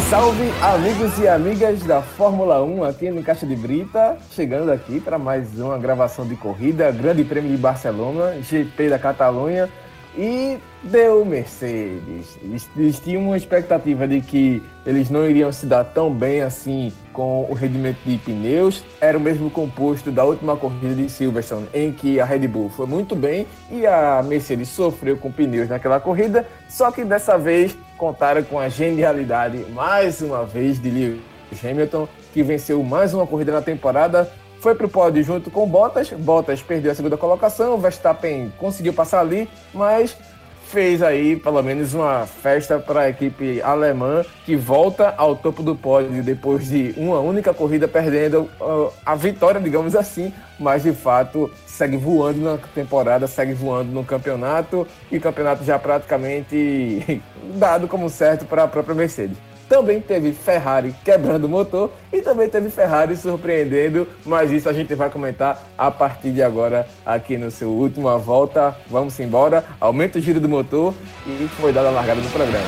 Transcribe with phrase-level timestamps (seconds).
[0.00, 5.18] salve, amigos e amigas da Fórmula 1 aqui no Caixa de Brita, chegando aqui para
[5.18, 9.70] mais uma gravação de corrida, Grande Prêmio de Barcelona, GP da Catalunha
[10.16, 12.38] e deu Mercedes.
[12.76, 17.46] Eles, tinham uma expectativa de que eles não iriam se dar tão bem assim com
[17.50, 18.82] o rendimento de pneus.
[19.00, 22.86] Era o mesmo composto da última corrida de Silverstone, em que a Red Bull foi
[22.86, 26.46] muito bem e a Mercedes sofreu com pneus naquela corrida.
[26.68, 31.20] Só que dessa vez contaram com a genialidade, mais uma vez, de Lewis
[31.64, 34.30] Hamilton, que venceu mais uma corrida na temporada
[34.66, 36.10] foi para o pódio junto com Bottas.
[36.10, 40.16] Bottas perdeu a segunda colocação, Verstappen conseguiu passar ali, mas
[40.64, 45.76] fez aí pelo menos uma festa para a equipe alemã que volta ao topo do
[45.76, 51.48] pódio depois de uma única corrida perdendo uh, a vitória, digamos assim, mas de fato
[51.64, 57.22] segue voando na temporada, segue voando no campeonato e o campeonato já praticamente
[57.54, 59.36] dado como certo para a própria Mercedes.
[59.68, 64.94] Também teve Ferrari quebrando o motor e também teve Ferrari surpreendendo, mas isso a gente
[64.94, 68.76] vai comentar a partir de agora aqui no seu última volta.
[68.88, 70.94] Vamos embora, aumenta o giro do motor
[71.26, 72.64] e foi dada a largada do programa.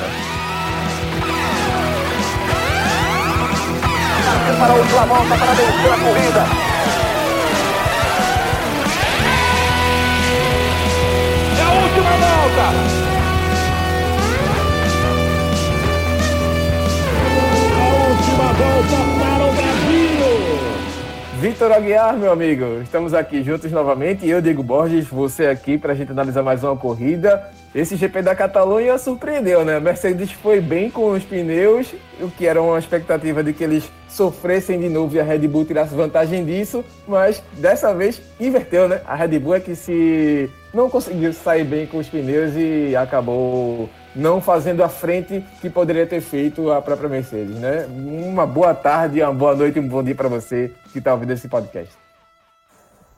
[4.59, 6.45] Para a última volta, para vencer a corrida.
[11.57, 12.98] É a última volta!
[18.79, 20.69] Volta para o Brasil!
[21.39, 24.27] Vitor Aguiar, meu amigo, estamos aqui juntos novamente.
[24.27, 27.49] Eu, Diego Borges, você aqui para a gente analisar mais uma corrida.
[27.73, 29.79] Esse GP da Catalunha surpreendeu, né?
[29.79, 34.79] Mercedes foi bem com os pneus, o que era uma expectativa de que eles sofressem
[34.79, 39.01] de novo e a Red Bull tirasse vantagem disso, mas dessa vez inverteu, né?
[39.05, 43.89] A Red Bull é que se não conseguiu sair bem com os pneus e acabou
[44.15, 47.85] não fazendo a frente que poderia ter feito a própria Mercedes, né?
[47.87, 51.47] Uma boa tarde, uma boa noite, um bom dia para você que está ouvindo esse
[51.47, 51.93] podcast.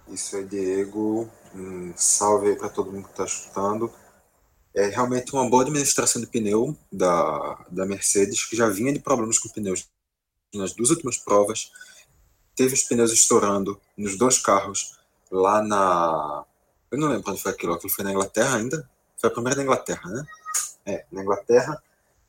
[0.07, 3.91] Isso é Diego, um salve aí para todo mundo que está escutando.
[4.73, 9.37] É realmente uma boa administração de pneu da, da Mercedes, que já vinha de problemas
[9.37, 9.87] com pneus
[10.53, 11.71] nas duas últimas provas.
[12.55, 14.99] Teve os pneus estourando nos dois carros
[15.31, 16.45] lá na.
[16.89, 18.89] Eu não lembro quando foi aquilo, aquilo foi na Inglaterra ainda?
[19.17, 20.25] Foi a primeira da Inglaterra, né?
[20.85, 21.81] É, na Inglaterra.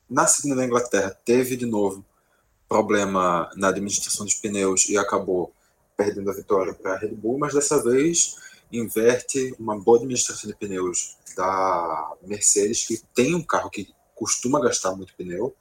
[0.09, 2.05] Na segunda da Inglaterra, teve de novo
[2.67, 5.53] problema na administração dos pneus e acabou
[5.95, 8.35] perdendo a vitória para a Red Bull, mas dessa vez
[8.71, 14.95] inverte uma boa administração de pneus da Mercedes, que tem um carro que costuma gastar
[14.95, 15.55] muito pneu,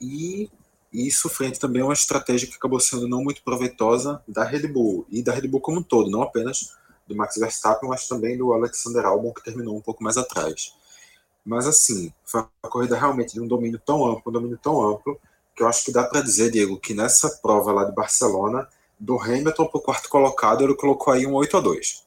[0.00, 0.50] e
[0.92, 5.06] isso frente também a uma estratégia que acabou sendo não muito proveitosa da Red Bull,
[5.08, 6.76] e da Red Bull como um todo, não apenas
[7.06, 10.74] do Max Verstappen, mas também do Alexander Albon, que terminou um pouco mais atrás.
[11.44, 15.18] Mas assim, foi uma corrida realmente de um domínio tão amplo, um domínio tão amplo,
[15.54, 18.66] que eu acho que dá para dizer, Diego, que nessa prova lá de Barcelona,
[18.98, 22.06] do Hamilton para o quarto colocado, ele colocou aí um 8 a 2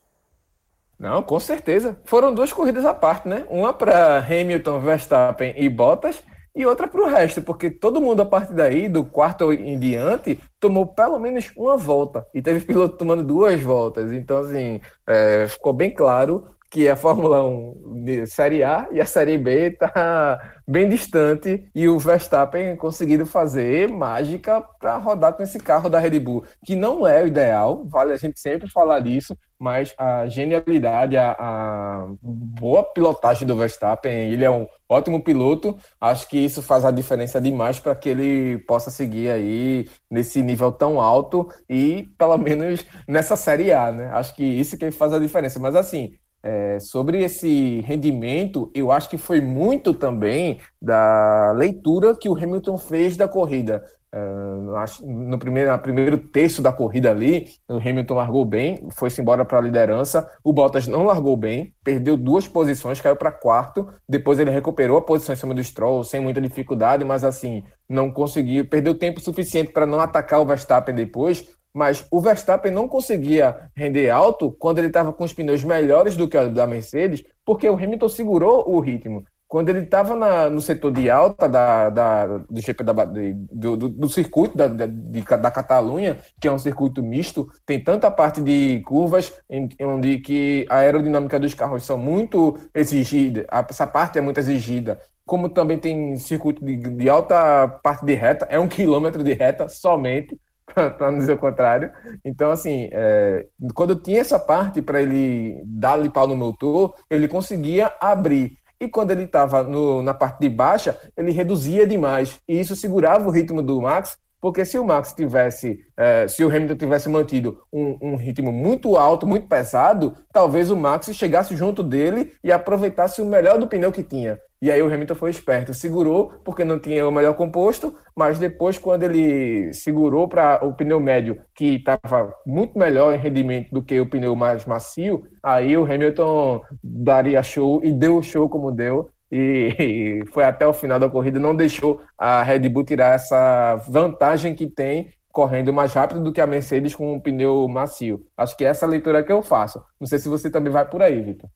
[0.97, 1.97] Não, com certeza.
[2.06, 3.45] Foram duas corridas à parte, né?
[3.50, 6.24] Uma para Hamilton, Verstappen e Bottas,
[6.56, 10.40] e outra para o resto, porque todo mundo a partir daí, do quarto em diante,
[10.57, 12.25] tomou pelo menos uma volta.
[12.34, 14.09] E teve piloto tomando duas voltas.
[14.13, 19.00] Então, assim, é, ficou bem claro que é a Fórmula 1 de Série A e
[19.00, 25.41] a Série B está bem distante e o Verstappen conseguindo fazer mágica para rodar com
[25.41, 29.00] esse carro da Red Bull, que não é o ideal, vale a gente sempre falar
[29.00, 35.78] disso, mas a genialidade, a, a boa pilotagem do Verstappen, ele é um ótimo piloto,
[36.02, 40.74] acho que isso faz a diferença demais para que ele possa seguir aí nesse nível
[40.74, 44.09] tão alto e pelo menos nessa Série A, né?
[44.12, 46.13] Acho que isso que faz a diferença, mas assim,
[46.45, 52.78] é, sobre esse rendimento, eu acho que foi muito também da leitura que o Hamilton
[52.78, 53.83] fez da corrida.
[54.13, 59.44] Uh, no primeiro, no primeiro terço da corrida ali, o Hamilton largou bem, foi-se embora
[59.44, 60.30] para a liderança.
[60.44, 63.89] O Bottas não largou bem, perdeu duas posições, caiu para quarto.
[64.07, 68.12] Depois ele recuperou a posição em cima do Stroll sem muita dificuldade, mas assim, não
[68.12, 71.44] conseguiu, perdeu tempo suficiente para não atacar o Verstappen depois
[71.75, 76.25] mas o Verstappen não conseguia render alto quando ele estava com os pneus melhores do
[76.25, 79.25] que o da Mercedes, porque o Hamilton segurou o ritmo.
[79.45, 84.10] Quando ele estava no setor de alta da, da do, GP da, do, do, do,
[84.10, 89.33] circuito da, da, da Catalunha, que é um circuito misto, tem tanta parte de curvas
[89.50, 95.00] em, onde que a aerodinâmica dos carros são muito exigida, essa parte é muito exigida,
[95.25, 99.68] como também tem circuito de, de alta parte de reta, é um quilômetro de reta
[99.68, 100.39] somente,
[100.73, 101.91] para não dizer o contrário.
[102.23, 107.94] Então, assim, é, quando tinha essa parte para ele dar-lhe pau no motor, ele conseguia
[108.00, 108.57] abrir.
[108.79, 109.63] E e quando ele estava
[110.03, 112.39] na parte de baixa, ele reduzia demais.
[112.47, 116.50] E isso segurava o ritmo do Max, porque se o Max tivesse, é, se o
[116.50, 121.81] Hamilton tivesse mantido um, um, ritmo muito alto, muito pesado, talvez o Max chegasse junto
[121.81, 124.38] dele e aproveitasse o melhor do pneu que tinha.
[124.65, 128.79] E aí o Hamilton foi esperto, segurou porque não tinha o melhor composto, mas depois
[128.79, 134.00] quando ele segurou para o pneu médio, que estava muito melhor em rendimento do que
[134.00, 140.23] o pneu mais macio, aí o Hamilton daria show e deu show como deu e,
[140.33, 144.65] foi até o final da corrida, não deixou a Red Bull tirar essa vantagem que
[144.65, 148.25] tem correndo mais rápido do que a Mercedes com um pneu macio.
[148.35, 149.79] Acho que é essa leitura que eu faço.
[150.01, 151.47] Não sei se você também vai por aí, Vitor.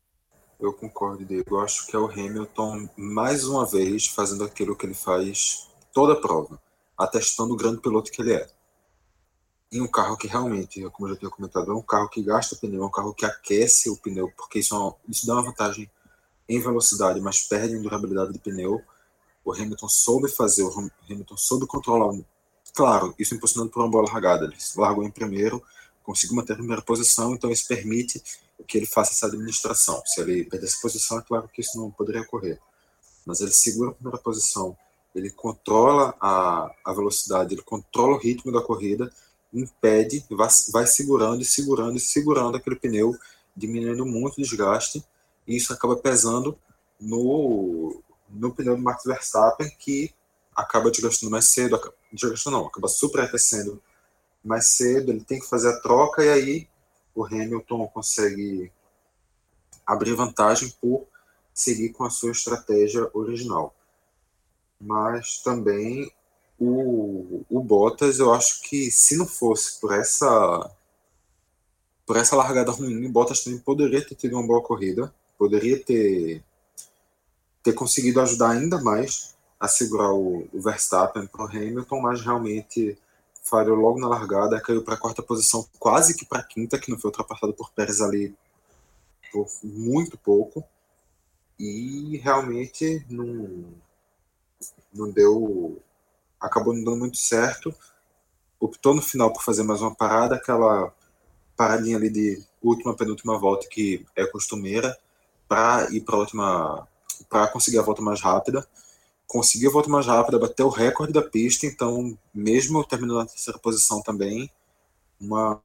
[0.59, 1.55] Eu concordo, Diego.
[1.55, 6.13] Eu acho que é o Hamilton, mais uma vez, fazendo aquilo que ele faz toda
[6.13, 6.61] a prova,
[6.97, 8.49] atestando o grande piloto que ele é.
[9.71, 12.57] Em um carro que realmente, como eu já tinha comentado, é um carro que gasta
[12.57, 15.43] pneu, é um carro que aquece o pneu, porque isso, é uma, isso dá uma
[15.43, 15.89] vantagem
[16.49, 18.81] em velocidade, mas perde em durabilidade de pneu.
[19.45, 22.19] O Hamilton soube fazer, o Hamilton soube controlar.
[22.73, 24.45] Claro, isso impulsionando por uma bola largada.
[24.45, 25.63] Ele largou em primeiro,
[26.03, 28.21] conseguiu manter a primeira posição, então isso permite
[28.67, 30.01] que ele faça essa administração.
[30.05, 32.59] Se ele perder essa posição, é claro que isso não poderia ocorrer.
[33.25, 34.77] Mas ele segura a primeira posição,
[35.13, 39.11] ele controla a, a velocidade, ele controla o ritmo da corrida,
[39.53, 43.15] impede, vai, vai segurando e segurando e segurando aquele pneu,
[43.55, 45.03] diminuindo muito o desgaste
[45.49, 46.57] e isso acaba pesando
[47.01, 50.13] no, no pneu do Max Verstappen, que
[50.55, 51.79] acaba desgastando mais cedo,
[52.13, 53.81] desgastando não, acaba superaquecendo
[54.43, 56.67] mais cedo, ele tem que fazer a troca, e aí
[57.19, 58.71] o Hamilton consegue
[59.85, 61.07] abrir vantagem por
[61.53, 63.73] seguir com a sua estratégia original.
[64.79, 66.11] Mas também
[66.57, 70.71] o, o Bottas, eu acho que se não fosse por essa
[72.05, 76.43] por essa largada ruim, o Bottas também poderia ter tido uma boa corrida poderia ter,
[77.63, 82.97] ter conseguido ajudar ainda mais a segurar o, o Verstappen para o Hamilton, mas realmente
[83.49, 86.91] falhou logo na largada, caiu para a quarta posição, quase que para a quinta, que
[86.91, 88.35] não foi ultrapassado por Pérez ali
[89.31, 90.63] por muito pouco.
[91.59, 93.65] E realmente não,
[94.93, 95.81] não deu.
[96.39, 97.73] Acabou não dando muito certo.
[98.59, 100.93] Optou no final por fazer mais uma parada, aquela
[101.55, 104.97] paradinha ali de última, penúltima volta que é costumeira
[105.47, 106.87] para ir para a última,
[107.29, 108.65] para conseguir a volta mais rápida.
[109.29, 113.59] Conseguiu a volta mais rápida, bateu o recorde da pista, então, mesmo terminando na terceira
[113.59, 114.49] posição também,
[115.21, 115.61] uma.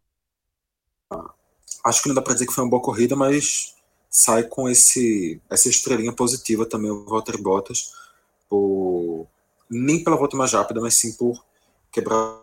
[1.83, 3.75] Acho que não dá para dizer que foi uma boa corrida, mas
[4.11, 7.95] sai com esse essa estrelinha positiva também o Walter Bottas,
[8.51, 9.27] por,
[9.71, 11.43] nem pela volta mais rápida, mas sim por
[11.91, 12.39] quebrar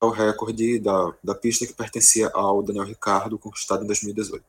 [0.00, 4.44] o recorde da, da pista que pertencia ao Daniel Ricardo, conquistado em 2018.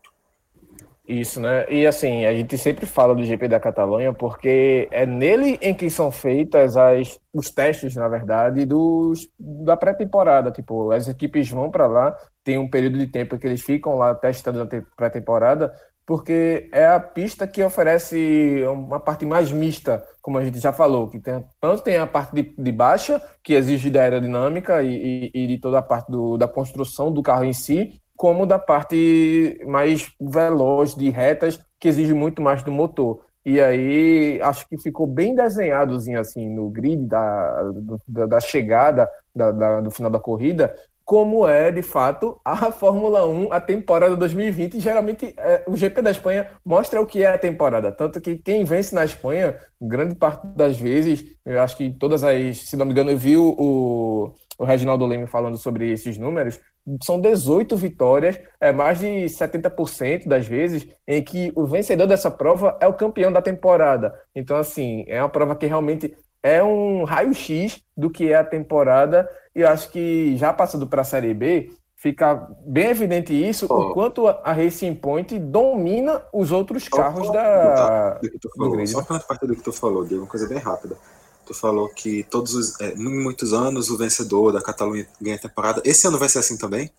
[1.07, 1.65] Isso, né?
[1.69, 5.87] E assim, a gente sempre fala do GP da Catalunha porque é nele em que
[5.87, 10.51] são feitas as, os testes, na verdade, dos, da pré-temporada.
[10.51, 14.15] Tipo, as equipes vão para lá, tem um período de tempo que eles ficam lá
[14.15, 15.71] testando a pré-temporada,
[16.07, 21.07] porque é a pista que oferece uma parte mais mista, como a gente já falou,
[21.07, 25.43] que tem, tanto tem a parte de, de baixa, que exige da aerodinâmica e, e,
[25.43, 29.59] e de toda a parte do, da construção do carro em si, como da parte
[29.65, 33.25] mais veloz de retas, que exige muito mais do motor.
[33.45, 37.71] E aí acho que ficou bem desenhadozinho assim no grid da,
[38.07, 43.27] da, da chegada da, da, do final da corrida, como é de fato a Fórmula
[43.27, 44.79] 1, a temporada 2020.
[44.79, 47.91] Geralmente é, o GP da Espanha mostra o que é a temporada.
[47.91, 52.57] Tanto que quem vence na Espanha, grande parte das vezes, eu acho que todas as,
[52.61, 56.59] se não me engano, eu vi o, o Reginaldo Leme falando sobre esses números,
[57.01, 62.77] são 18 vitórias, é mais de 70% das vezes, em que o vencedor dessa prova
[62.79, 64.13] é o campeão da temporada.
[64.35, 69.27] Então, assim, é uma prova que realmente é um raio-x do que é a temporada,
[69.55, 73.73] e eu acho que já passando para a Série B, fica bem evidente isso, oh.
[73.73, 78.19] o quanto a Racing Point domina os outros carros da.
[78.21, 80.59] Do que tu falou, só para parte do que tu falou, de uma coisa bem
[80.59, 80.95] rápida.
[81.45, 85.81] Tu falou que todos os, é, muitos anos o vencedor da Catalunha ganha a temporada.
[85.85, 86.91] Esse ano vai ser assim também?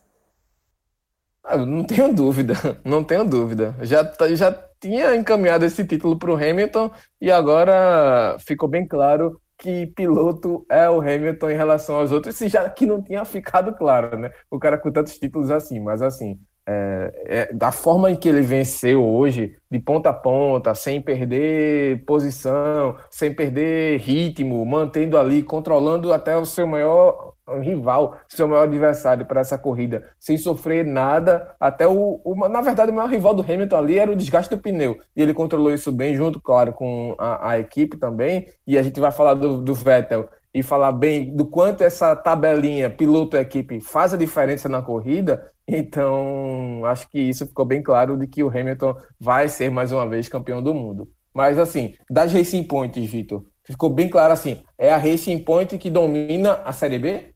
[1.42, 3.74] Ah, não tenho dúvida, não tenho dúvida.
[3.82, 9.40] Já, tá, já tinha encaminhado esse título para o Hamilton e agora ficou bem claro
[9.58, 13.74] que piloto é o Hamilton em relação aos outros, se já que não tinha ficado
[13.74, 14.30] claro, né?
[14.50, 17.12] O cara com tantos títulos assim, mas assim, é,
[17.48, 22.96] é, da forma em que ele venceu hoje, de ponta a ponta, sem perder posição,
[23.08, 29.40] sem perder ritmo, mantendo ali, controlando até o seu maior rival, seu maior adversário para
[29.40, 31.54] essa corrida, sem sofrer nada.
[31.60, 34.60] Até o, o, Na verdade, o maior rival do Hamilton ali era o desgaste do
[34.60, 34.98] pneu.
[35.14, 38.48] E ele controlou isso bem, junto, claro, com a, a equipe também.
[38.66, 42.88] E a gente vai falar do, do Vettel e falar bem do quanto essa tabelinha
[42.88, 45.52] piloto-equipe faz a diferença na corrida.
[45.68, 50.08] Então, acho que isso ficou bem claro de que o Hamilton vai ser mais uma
[50.08, 51.10] vez campeão do mundo.
[51.34, 55.90] Mas, assim, das Racing Points, Vitor, ficou bem claro assim: é a Racing Point que
[55.90, 57.34] domina a Série B?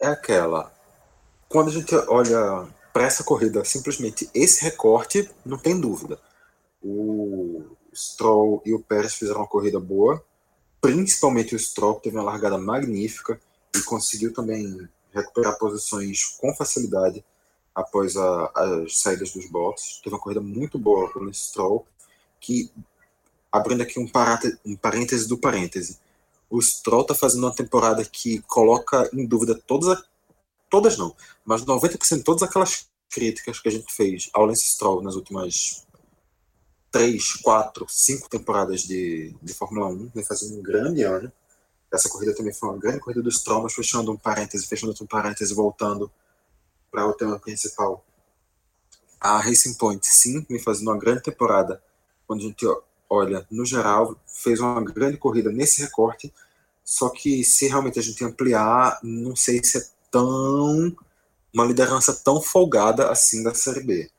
[0.00, 0.72] É aquela.
[1.48, 6.18] Quando a gente olha para essa corrida, simplesmente esse recorte, não tem dúvida.
[6.82, 7.62] O
[7.94, 10.24] Stroll e o Pérez fizeram uma corrida boa,
[10.80, 13.38] principalmente o Stroll, que teve uma largada magnífica
[13.78, 17.24] e conseguiu também recuperar posições com facilidade
[17.74, 20.00] após a, as saídas dos boxes.
[20.02, 21.86] Teve uma corrida muito boa o Stroll,
[22.40, 22.70] que,
[23.50, 25.98] abrindo aqui um, parate, um parêntese do parêntese,
[26.48, 30.02] o Stroll está fazendo uma temporada que coloca em dúvida todas,
[30.70, 31.14] todas não,
[31.44, 35.86] mas 90% de todas aquelas críticas que a gente fez ao Lance Stroll nas últimas
[36.90, 41.30] três, quatro, cinco temporadas de, de Fórmula 1, vem fazendo um grande ano.
[41.96, 45.06] Essa corrida também foi uma grande corrida dos Stroll, mas fechando um parêntese, fechando outro
[45.06, 46.10] parêntese, voltando
[46.90, 48.04] para o tema principal.
[49.20, 51.82] A Racing Point, sim, vem fazendo uma grande temporada.
[52.26, 52.64] Quando a gente
[53.08, 56.32] olha, no geral, fez uma grande corrida nesse recorte.
[56.84, 60.96] Só que se realmente a gente ampliar, não sei se é tão.
[61.52, 64.10] uma liderança tão folgada assim da Série B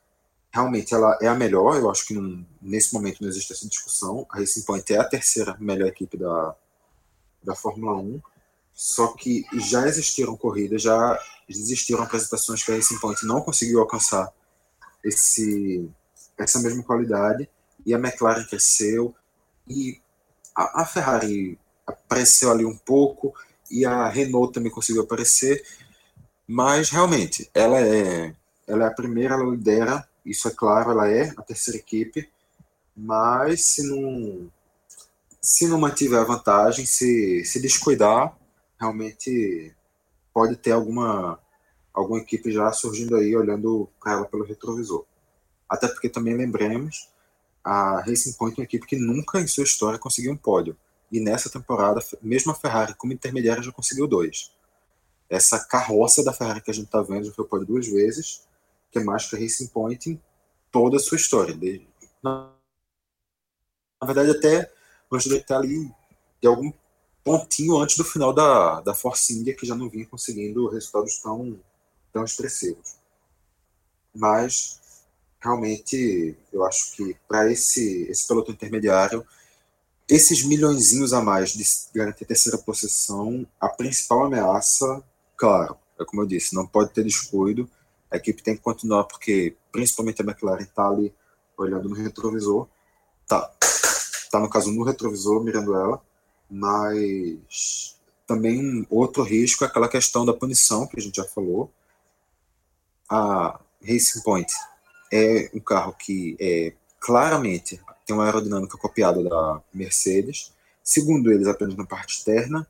[0.50, 4.26] realmente ela é a melhor, eu acho que não, nesse momento não existe essa discussão.
[4.30, 6.54] A Racing Point é a terceira melhor equipe da,
[7.48, 8.20] da Fórmula 1,
[8.74, 14.30] só que já existiram corridas, já existiram apresentações que a Racing Point não conseguiu alcançar
[15.02, 15.90] esse,
[16.36, 17.48] essa mesma qualidade,
[17.84, 19.14] e a McLaren cresceu,
[19.66, 19.98] e
[20.54, 23.34] a, a Ferrari apareceu ali um pouco,
[23.70, 25.64] e a Renault também conseguiu aparecer,
[26.46, 28.34] mas realmente ela é,
[28.66, 32.28] ela é a primeira, ela lidera isso é claro, ela é a terceira equipe,
[32.94, 34.50] mas se não
[35.48, 38.36] se não mantiver a vantagem, se, se descuidar,
[38.78, 39.74] realmente
[40.30, 41.40] pode ter alguma
[41.94, 45.06] alguma equipe já surgindo aí olhando para ela pelo retrovisor.
[45.66, 47.08] Até porque também lembremos,
[47.64, 50.76] a Racing Point é uma equipe que nunca em sua história conseguiu um pódio.
[51.10, 54.52] E nessa temporada, mesmo a Ferrari como intermediária já conseguiu dois.
[55.30, 58.46] Essa carroça da Ferrari que a gente está vendo já foi pódio duas vezes
[58.92, 60.22] que é mais que a Racing Point em
[60.70, 61.54] toda a sua história.
[61.54, 61.88] Desde,
[62.22, 62.52] na,
[63.98, 64.70] na verdade, até
[65.10, 65.90] antes de estar ali,
[66.40, 66.72] de algum
[67.24, 71.58] pontinho antes do final da, da Force India, que já não vinha conseguindo resultados tão,
[72.12, 72.96] tão expressivos.
[74.14, 74.80] Mas,
[75.40, 79.26] realmente, eu acho que para esse, esse pelotão intermediário,
[80.08, 85.04] esses milhõeszinhos a mais de garantir terceira posição, a principal ameaça,
[85.36, 87.68] claro, é como eu disse, não pode ter descuido,
[88.10, 91.14] a equipe tem que continuar, porque principalmente a McLaren está ali
[91.58, 92.66] olhando no retrovisor,
[93.26, 93.52] tá,
[94.30, 96.02] tá no caso no retrovisor, mirando ela,
[96.50, 101.70] mas também outro risco é aquela questão da punição, que a gente já falou.
[103.08, 104.52] A Racing Point
[105.12, 111.76] é um carro que é claramente tem uma aerodinâmica copiada da Mercedes, segundo eles apenas
[111.76, 112.66] na parte externa.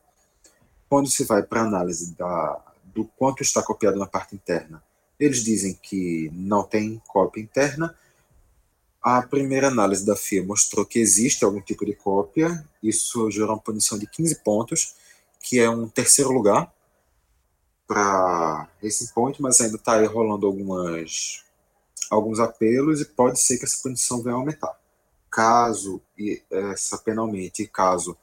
[0.89, 4.83] Quando se vai para análise da, do quanto está copiado na parte interna,
[5.19, 7.95] eles dizem que não tem cópia interna.
[9.11, 12.63] A primeira análise da FIA mostrou que existe algum tipo de cópia.
[12.83, 14.97] Isso gerou uma punição de 15 pontos,
[15.41, 16.71] que é um terceiro lugar
[17.87, 21.43] para esse ponto, mas ainda está aí rolando algumas,
[22.11, 24.79] alguns apelos e pode ser que essa punição venha aumentar.
[25.31, 26.03] Caso
[26.51, 28.15] essa pena aumente, caso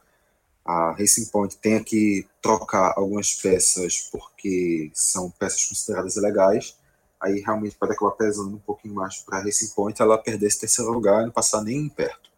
[0.63, 6.77] a Racing Point tenha que trocar algumas peças porque são peças consideradas ilegais,
[7.25, 10.91] aí realmente pode acabar pesando um pouquinho mais para Racing Point ela perder esse terceiro
[10.91, 12.29] lugar e não passar nem perto.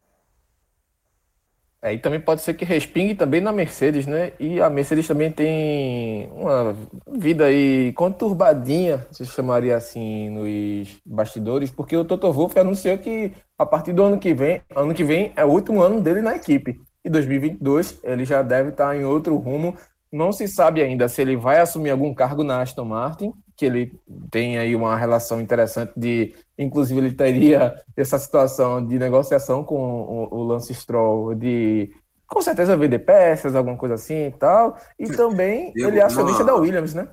[1.79, 4.32] É, e também pode ser que respingue também na Mercedes, né?
[4.39, 6.75] E a Mercedes também tem uma
[7.08, 13.65] vida aí conturbadinha, se chamaria assim, nos bastidores, porque o Toto Wolff anunciou que a
[13.65, 16.82] partir do ano que vem, ano que vem é o último ano dele na equipe.
[17.06, 19.77] E 2022 ele já deve estar em outro rumo.
[20.12, 24.00] Não se sabe ainda se ele vai assumir algum cargo na Aston Martin que ele
[24.30, 30.36] tem aí uma relação interessante de, inclusive ele teria essa situação de negociação com o,
[30.36, 31.92] o Lance Stroll de
[32.28, 36.44] com certeza vender peças, alguma coisa assim e tal, e também eu, ele é acionista
[36.44, 37.08] uma, da Williams, né?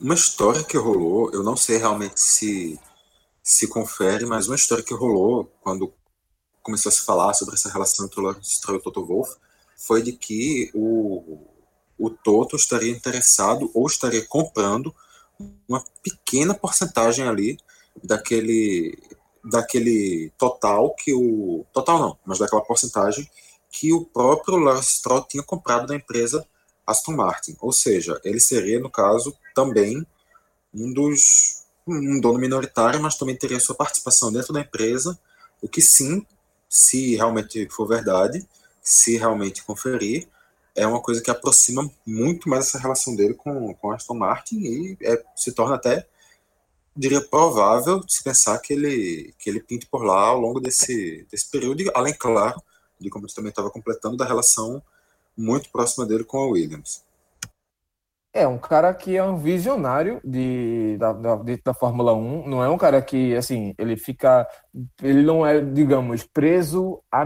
[0.00, 2.78] Uma história que rolou, eu não sei realmente se
[3.42, 5.94] se confere, mas uma história que rolou quando
[6.62, 9.36] começou a se falar sobre essa relação entre o Lance Stroll e o Toto Wolff,
[9.76, 11.38] foi de que o,
[11.96, 14.92] o Toto estaria interessado ou estaria comprando
[15.68, 17.58] uma pequena porcentagem ali
[18.02, 18.98] daquele
[19.44, 23.30] daquele total que o total não, mas daquela porcentagem
[23.70, 26.44] que o próprio Lars Stroll tinha comprado da empresa
[26.86, 30.04] Aston Martin, ou seja, ele seria no caso também
[30.74, 35.16] um dos um dono minoritário, mas também teria sua participação dentro da empresa,
[35.62, 36.26] o que sim,
[36.68, 38.44] se realmente for verdade,
[38.82, 40.28] se realmente conferir,
[40.76, 44.98] é uma coisa que aproxima muito mais essa relação dele com, com Aston Martin e
[45.02, 46.06] é, se torna até,
[46.94, 51.50] diria, provável se pensar que ele, que ele pinte por lá ao longo desse, desse
[51.50, 52.62] período, além, claro,
[53.00, 54.82] de como você também estava completando, da relação
[55.36, 57.04] muito próxima dele com a Williams.
[58.32, 62.68] É um cara que é um visionário de, da, da, da Fórmula 1, não é
[62.68, 64.46] um cara que, assim, ele fica,
[65.02, 67.24] ele não é, digamos, preso a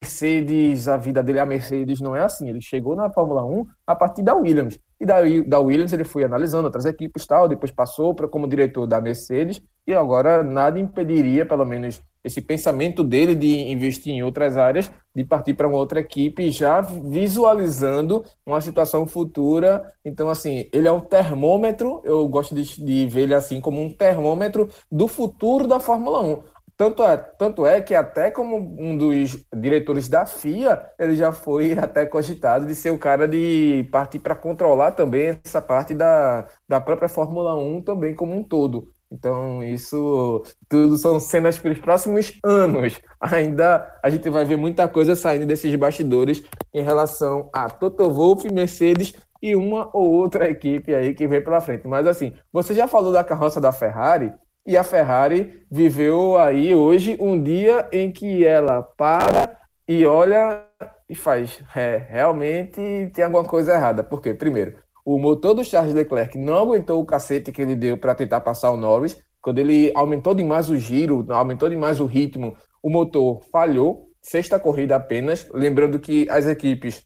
[0.00, 2.48] Mercedes, a vida dele, a Mercedes não é assim.
[2.48, 4.78] Ele chegou na Fórmula 1 a partir da Williams.
[5.00, 8.86] E da, da Williams ele foi analisando outras equipes tal, depois passou para como diretor
[8.86, 14.56] da Mercedes, e agora nada impediria, pelo menos esse pensamento dele de investir em outras
[14.56, 19.92] áreas, de partir para uma outra equipe, já visualizando uma situação futura.
[20.04, 23.92] Então, assim, ele é um termômetro, eu gosto de, de ver ele assim como um
[23.92, 26.42] termômetro do futuro da Fórmula 1.
[26.78, 31.72] Tanto é, tanto é que até como um dos diretores da FIA, ele já foi
[31.76, 36.80] até cogitado de ser o cara de partir para controlar também essa parte da, da
[36.80, 38.88] própria Fórmula 1 também como um todo.
[39.10, 43.00] Então, isso tudo são cenas para os próximos anos.
[43.20, 48.48] Ainda a gente vai ver muita coisa saindo desses bastidores em relação a Toto Wolff,
[48.52, 51.88] Mercedes e uma ou outra equipe aí que vem pela frente.
[51.88, 54.32] Mas assim, você já falou da carroça da Ferrari,
[54.66, 60.64] e a Ferrari viveu aí hoje um dia em que ela para e olha
[61.08, 61.62] e faz.
[61.74, 64.04] É, realmente tem alguma coisa errada.
[64.04, 64.34] Por quê?
[64.34, 68.40] Primeiro, o motor do Charles Leclerc não aguentou o cacete que ele deu para tentar
[68.40, 69.18] passar o Norris.
[69.40, 74.08] Quando ele aumentou demais o giro, aumentou demais o ritmo, o motor falhou.
[74.20, 75.48] Sexta corrida apenas.
[75.54, 77.02] Lembrando que as equipes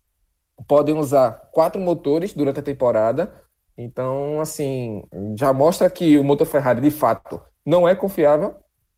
[0.67, 3.33] podem usar quatro motores durante a temporada.
[3.77, 5.03] Então, assim,
[5.39, 8.57] já mostra que o motor Ferrari, de fato, não é confiável,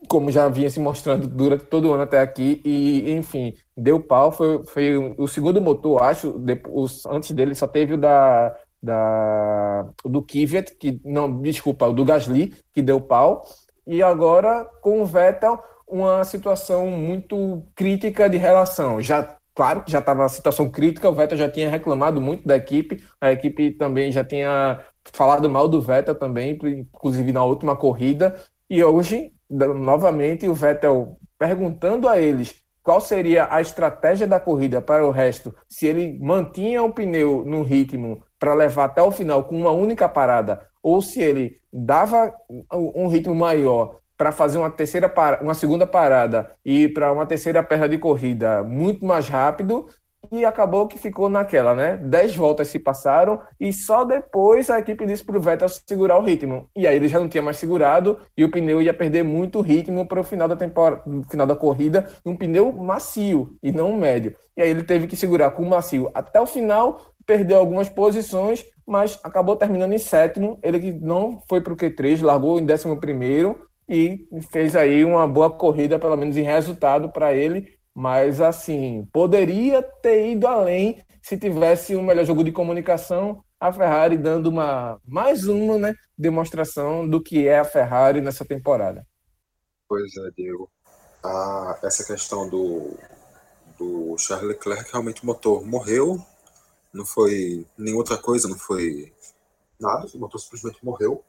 [0.09, 4.31] como já vinha se mostrando durante todo o ano até aqui, e enfim, deu pau,
[4.33, 10.23] foi, foi o segundo motor, acho, depois, antes dele só teve o da, da do
[10.23, 13.45] Kvyat, que não, desculpa, o do Gasly, que deu pau,
[13.87, 19.01] e agora com o Vettel, uma situação muito crítica de relação.
[19.01, 22.57] Já claro que já estava a situação crítica, o Vettel já tinha reclamado muito da
[22.57, 24.81] equipe, a equipe também já tinha
[25.13, 28.35] falado mal do Vettel também, inclusive na última corrida,
[28.69, 35.07] e hoje, novamente, o Vettel perguntando a eles qual seria a estratégia da corrida para
[35.07, 39.57] o resto, se ele mantinha o pneu no ritmo para levar até o final com
[39.57, 42.33] uma única parada, ou se ele dava
[42.71, 47.89] um ritmo maior para fazer uma terceira uma segunda parada e para uma terceira perna
[47.89, 49.89] de corrida muito mais rápido,
[50.31, 51.97] e acabou que ficou naquela, né?
[51.97, 56.23] Dez voltas se passaram e só depois a equipe disse para o Vettel segurar o
[56.23, 56.69] ritmo.
[56.77, 60.07] E aí ele já não tinha mais segurado e o pneu ia perder muito ritmo
[60.07, 64.35] para o final da temporada, final da corrida, um pneu macio e não médio.
[64.57, 68.65] E aí ele teve que segurar com o macio até o final, perdeu algumas posições,
[68.87, 70.59] mas acabou terminando em sétimo.
[70.63, 73.59] Ele que não foi para o Q3, largou em décimo primeiro
[73.89, 79.83] e fez aí uma boa corrida, pelo menos em resultado para ele mas, assim, poderia
[79.83, 83.43] ter ido além se tivesse um melhor jogo de comunicação.
[83.59, 89.07] A Ferrari dando uma mais uma né, demonstração do que é a Ferrari nessa temporada.
[89.89, 90.71] Pois é, Diego.
[91.23, 92.99] Ah, essa questão do,
[93.79, 96.21] do Charles Leclerc, realmente o motor morreu,
[96.93, 99.13] não foi nem outra coisa, não foi
[99.81, 101.25] nada, o motor simplesmente morreu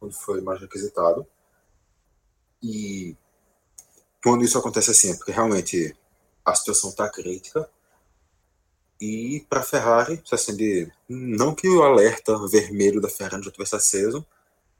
[0.00, 1.26] quando foi mais requisitado.
[2.62, 3.16] E
[4.22, 5.96] quando isso acontece assim, é porque realmente
[6.50, 7.68] a situação está crítica.
[9.00, 13.76] E para a Ferrari, se acender, não que o alerta vermelho da Ferrari já tivesse
[13.76, 14.26] aceso,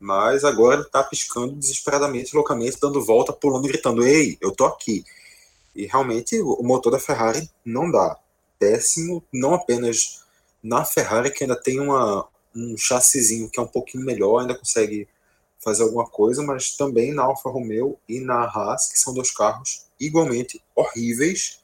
[0.01, 5.05] mas agora está piscando desesperadamente, loucamente, dando volta, pulando, gritando: Ei, eu tô aqui.
[5.75, 8.19] E realmente o motor da Ferrari não dá.
[8.59, 10.25] Péssimo, não apenas
[10.63, 15.09] na Ferrari, que ainda tem uma, um chassizinho que é um pouquinho melhor, ainda consegue
[15.61, 19.88] fazer alguma coisa, mas também na Alfa Romeo e na Haas, que são dois carros
[20.01, 21.61] igualmente horríveis,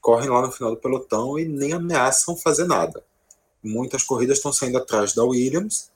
[0.00, 3.04] correm lá no final do pelotão e nem ameaçam fazer nada.
[3.62, 5.90] Muitas corridas estão saindo atrás da Williams,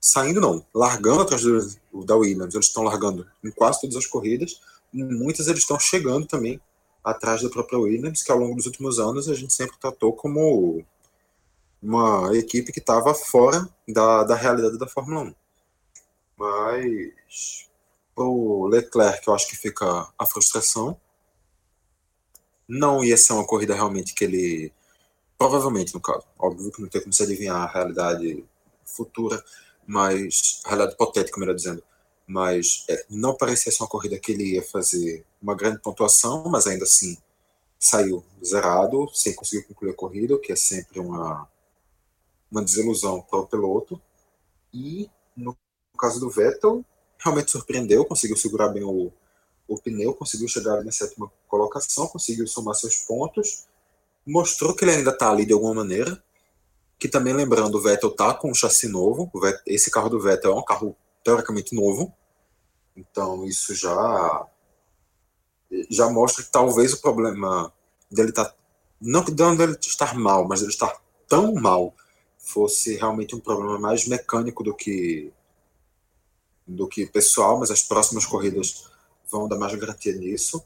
[0.00, 4.60] saindo não, largando atrás do, da Williams, eles estão largando em quase todas as corridas,
[4.92, 6.60] muitas eles estão chegando também
[7.02, 10.84] atrás da própria Williams, que ao longo dos últimos anos a gente sempre tratou como
[11.82, 15.34] uma equipe que estava fora da, da realidade da Fórmula 1.
[16.36, 17.67] Mas
[18.24, 20.98] o Leclerc, eu acho que fica a frustração.
[22.66, 24.72] Não ia ser uma corrida realmente que ele.
[25.38, 26.24] Provavelmente, no caso.
[26.38, 28.44] Óbvio que não tem como se adivinhar a realidade
[28.84, 29.42] futura,
[29.86, 30.60] mas.
[30.64, 31.82] A realidade hipotética, melhor dizendo.
[32.26, 36.66] Mas é, não parecia ser uma corrida que ele ia fazer uma grande pontuação, mas
[36.66, 37.16] ainda assim
[37.78, 41.48] saiu zerado, sem conseguir concluir a corrida, o que é sempre uma,
[42.50, 44.00] uma desilusão para o piloto.
[44.72, 45.56] E no
[45.98, 46.84] caso do Vettel,
[47.18, 49.12] realmente surpreendeu, conseguiu segurar bem o,
[49.66, 53.66] o pneu, conseguiu chegar na sétima colocação, conseguiu somar seus pontos,
[54.26, 56.22] mostrou que ele ainda está ali de alguma maneira.
[56.98, 59.30] Que também lembrando, o Vettel tá com um chassi novo.
[59.40, 62.12] Vettel, esse carro do Vettel é um carro teoricamente novo,
[62.96, 64.46] então isso já
[65.90, 67.72] já mostra que talvez o problema
[68.10, 68.54] dele tá
[69.00, 71.94] não que dele estar mal, mas ele estar tão mal
[72.38, 75.32] fosse realmente um problema mais mecânico do que
[76.68, 78.86] do que pessoal, mas as próximas corridas
[79.30, 80.62] vão dar mais garantia nisso.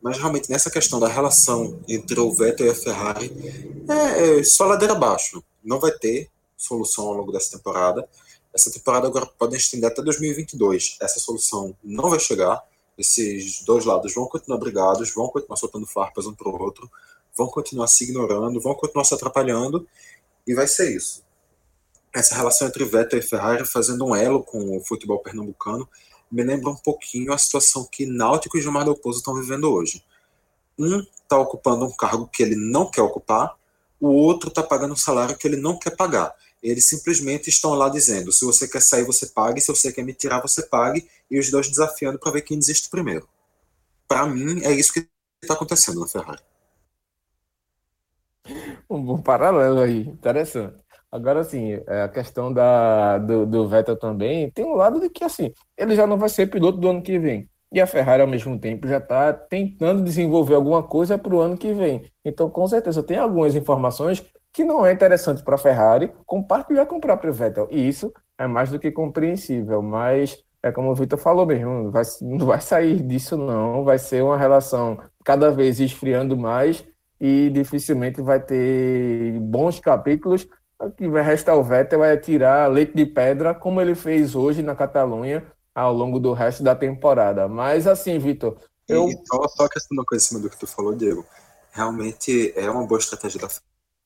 [0.00, 3.32] Mas realmente nessa questão da relação entre o Vettel e a Ferrari
[3.88, 5.42] é, é só ladeira abaixo.
[5.62, 8.08] Não vai ter solução ao longo dessa temporada.
[8.54, 10.96] Essa temporada agora pode estender até 2022.
[11.00, 12.62] Essa solução não vai chegar.
[12.98, 16.90] Esses dois lados vão continuar brigados, vão continuar soltando farpas um para o outro,
[17.36, 19.88] vão continuar se ignorando, vão continuar se atrapalhando,
[20.46, 21.22] e vai ser isso
[22.14, 25.88] essa relação entre Vettel e Ferrari fazendo um elo com o futebol pernambucano
[26.32, 30.02] me lembra um pouquinho a situação que Náutico e Gilmar Del Pozo estão vivendo hoje.
[30.78, 33.54] Um está ocupando um cargo que ele não quer ocupar,
[34.00, 36.34] o outro está pagando um salário que ele não quer pagar.
[36.62, 40.14] Eles simplesmente estão lá dizendo: se você quer sair, você pague, se você quer me
[40.14, 43.28] tirar, você pague, e os dois desafiando para ver quem desiste primeiro.
[44.08, 45.06] Para mim, é isso que
[45.42, 46.42] está acontecendo na Ferrari.
[48.88, 50.82] Um bom paralelo aí, interessante.
[51.12, 55.22] Agora, assim, é, a questão da, do, do Vettel também tem um lado de que,
[55.22, 57.46] assim, ele já não vai ser piloto do ano que vem.
[57.70, 61.56] E a Ferrari, ao mesmo tempo, já está tentando desenvolver alguma coisa para o ano
[61.58, 62.10] que vem.
[62.24, 66.96] Então, com certeza, tem algumas informações que não é interessante para a Ferrari compartilhar com
[66.96, 67.68] o próprio Vettel.
[67.70, 69.82] E isso é mais do que compreensível.
[69.82, 73.84] Mas, é como o Vitor falou mesmo, vai, não vai sair disso, não.
[73.84, 76.82] Vai ser uma relação cada vez esfriando mais
[77.20, 80.46] e dificilmente vai ter bons capítulos
[80.82, 84.62] o que vai restar o Vettel é tirar leite de pedra, como ele fez hoje
[84.62, 87.46] na Catalunha, ao longo do resto da temporada.
[87.48, 88.56] Mas assim, Vitor.
[88.88, 89.08] Eu...
[89.08, 91.24] E só, só questão uma coisa em cima do que tu falou, Diego.
[91.70, 93.48] Realmente é uma boa estratégia da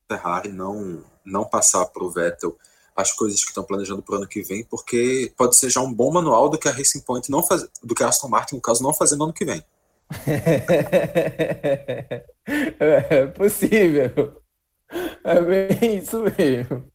[0.08, 2.56] Ferrari não, não passar para o Vettel
[2.94, 5.92] as coisas que estão planejando para o ano que vem, porque pode ser já um
[5.92, 8.60] bom manual do que a Racing Point não faz, do que a Aston Martin, no
[8.60, 9.62] caso, não fazer no ano que vem.
[12.46, 14.40] é possível.
[15.24, 16.90] É bem isso mesmo.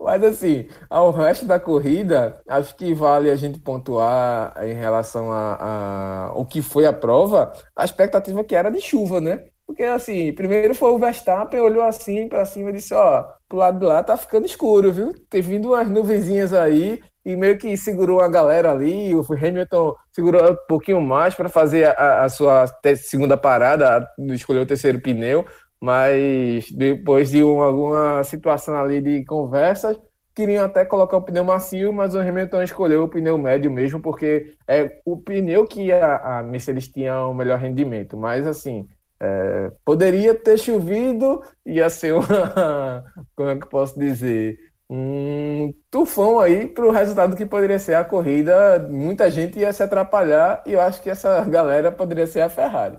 [0.00, 6.28] Mas assim, ao resto da corrida, acho que vale a gente pontuar em relação a,
[6.30, 9.44] a o que foi a prova, a expectativa que era de chuva, né?
[9.66, 13.78] Porque assim, primeiro foi o Verstappen, olhou assim para cima e disse, ó, pro lado
[13.80, 15.12] de lá tá ficando escuro, viu?
[15.28, 19.14] Tem vindo umas nuvenzinhas aí, e meio que segurou a galera ali.
[19.14, 22.64] O Hamilton segurou um pouquinho mais para fazer a, a, sua
[22.96, 25.44] segunda parada, escolheu o terceiro pneu,
[25.78, 30.00] mas depois de uma, alguma situação ali de conversas,
[30.34, 34.54] queriam até colocar o pneu macio, mas o Hamilton escolheu o pneu médio mesmo, porque
[34.66, 38.16] é o pneu que a, a Mercedes tinha o melhor rendimento.
[38.16, 38.88] Mas assim,
[39.20, 42.24] é, poderia ter chovido, ia ser uma.
[43.36, 44.56] Como é que posso dizer?
[44.90, 48.78] Um tufão aí para o resultado que poderia ser a corrida.
[48.88, 52.98] Muita gente ia se atrapalhar e eu acho que essa galera poderia ser a Ferrari.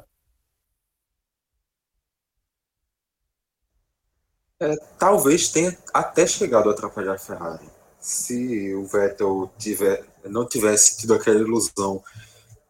[4.62, 7.68] É, talvez tenha até chegado a atrapalhar a Ferrari.
[8.00, 12.04] Se o Vettel tiver, não tivesse tido aquela ilusão.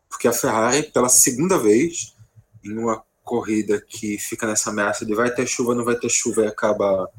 [0.08, 2.15] Porque a Ferrari, pela segunda vez,
[2.63, 6.43] em uma corrida que fica nessa ameaça de vai ter chuva, não vai ter chuva
[6.43, 7.10] e acaba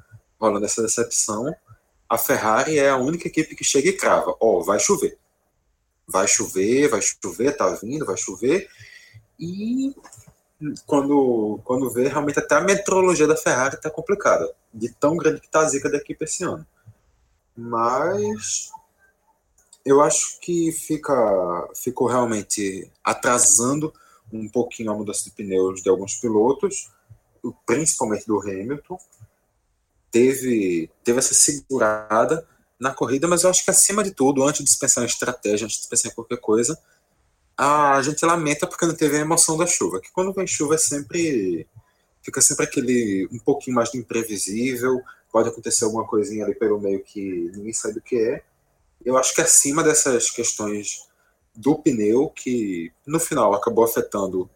[0.40, 1.54] rolando essa decepção,
[2.10, 5.16] a Ferrari é a única equipe que chega e crava: ó, oh, vai chover.
[6.08, 8.68] Vai chover, vai chover, tá vindo, vai chover.
[9.38, 9.94] E
[10.84, 15.48] quando, quando vê, realmente até a metrologia da Ferrari tá complicada, de tão grande que
[15.48, 16.66] tá a zica da equipe esse ano.
[17.56, 18.72] Mas
[19.84, 21.14] eu acho que fica,
[21.76, 23.94] ficou realmente atrasando
[24.32, 26.90] um pouquinho a mudança de pneus de alguns pilotos,
[27.64, 28.98] principalmente do Hamilton,
[30.10, 32.46] teve, teve essa segurada
[32.78, 35.82] na corrida, mas eu acho que acima de tudo, antes de pensar em estratégia, antes
[35.82, 36.78] de pensar em qualquer coisa,
[37.56, 40.78] a gente lamenta porque não teve a emoção da chuva, que quando vem chuva é
[40.78, 41.66] sempre
[42.22, 47.02] fica sempre aquele um pouquinho mais do imprevisível, pode acontecer alguma coisinha ali pelo meio
[47.02, 48.42] que ninguém sabe o que é.
[49.04, 51.08] Eu acho que acima dessas questões
[51.54, 54.48] do pneu, que no final acabou afetando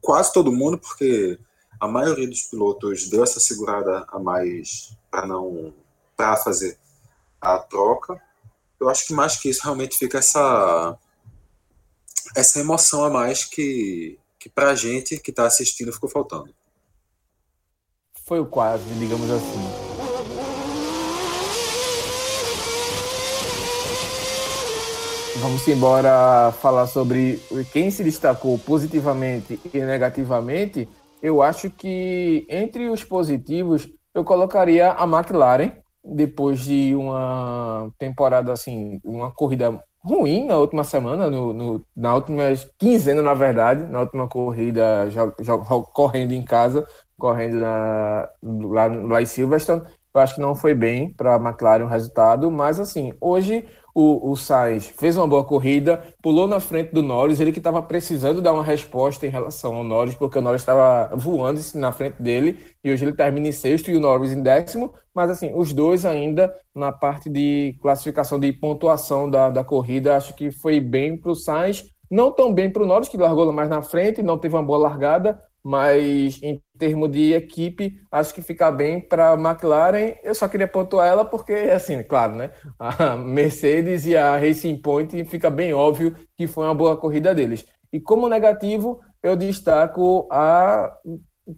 [0.00, 1.38] quase todo mundo, porque
[1.84, 5.74] a maioria dos pilotos deu essa segurada a mais para não
[6.16, 6.78] para fazer
[7.38, 8.18] a troca.
[8.80, 10.98] Eu acho que mais que isso realmente fica essa
[12.34, 16.54] essa emoção a mais que que para a gente que está assistindo ficou faltando.
[18.24, 19.94] Foi o quase, digamos assim.
[25.36, 27.38] Vamos embora falar sobre
[27.70, 30.88] quem se destacou positivamente e negativamente.
[31.24, 35.72] Eu acho que entre os positivos eu colocaria a McLaren
[36.04, 42.42] depois de uma temporada assim, uma corrida ruim na última semana, no, no, na última
[42.78, 45.56] quinzena, na verdade, na última corrida, já, já,
[45.94, 46.86] correndo em casa,
[47.18, 49.80] correndo na, lá, lá em Silverstone.
[50.14, 54.32] Eu acho que não foi bem para a McLaren o resultado, mas assim, hoje o,
[54.32, 58.42] o Sainz fez uma boa corrida, pulou na frente do Norris, ele que estava precisando
[58.42, 62.58] dar uma resposta em relação ao Norris, porque o Norris estava voando na frente dele,
[62.82, 66.04] e hoje ele termina em sexto e o Norris em décimo, mas assim, os dois
[66.04, 71.30] ainda na parte de classificação de pontuação da, da corrida, acho que foi bem para
[71.30, 74.56] o Sainz, não tão bem para o Norris, que largou mais na frente, não teve
[74.56, 80.14] uma boa largada, mas em termos de equipe, acho que fica bem para a McLaren.
[80.22, 82.50] Eu só queria pontuar ela porque, assim, claro, né?
[82.78, 87.64] A Mercedes e a Racing Point fica bem óbvio que foi uma boa corrida deles.
[87.90, 90.94] E como negativo, eu destaco a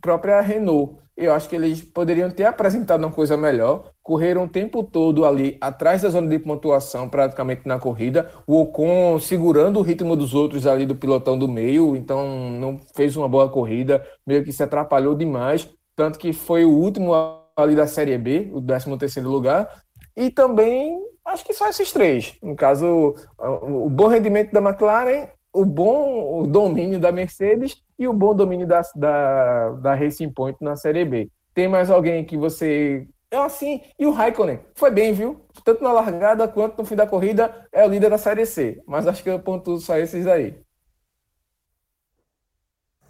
[0.01, 3.91] própria Renault eu acho que eles poderiam ter apresentado uma coisa melhor.
[4.03, 8.31] Correram o tempo todo ali atrás da zona de pontuação, praticamente na corrida.
[8.47, 13.17] O Ocon segurando o ritmo dos outros ali do pilotão do meio, então não fez
[13.17, 15.69] uma boa corrida, meio que se atrapalhou demais.
[15.97, 17.13] Tanto que foi o último
[17.57, 19.83] ali da Série B, o 13 terceiro lugar.
[20.15, 22.35] E também, acho que só esses três.
[22.43, 28.35] No caso, o bom rendimento da McLaren o bom domínio da Mercedes e o bom
[28.35, 31.31] domínio da, da, da Racing Point na Série B.
[31.55, 33.09] Tem mais alguém que você.
[33.31, 35.41] É assim, e o Raikkonen foi bem, viu?
[35.65, 38.83] Tanto na largada quanto no fim da corrida, é o líder da Série C.
[38.87, 40.55] Mas acho que eu ponto só esses aí.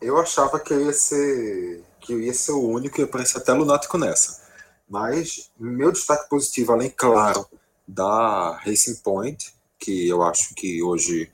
[0.01, 3.53] Eu achava que eu ia ser, que eu ia ser o único e parecia até
[3.53, 4.47] lunático nessa.
[4.89, 7.47] Mas meu destaque positivo, além, claro,
[7.87, 11.31] da Racing Point, que eu acho que hoje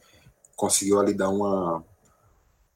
[0.57, 1.85] conseguiu ali dar uma,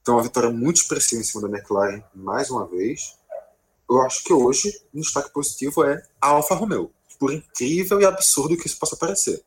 [0.07, 3.17] ter uma vitória muito expressiva em cima da McLaren mais uma vez.
[3.89, 6.89] Eu acho que hoje um destaque positivo é a Alfa Romeo,
[7.19, 9.43] por incrível e absurdo que isso possa parecer.